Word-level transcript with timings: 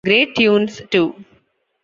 Great 0.03 0.33
tunes 0.35 0.81
too. 0.89 1.13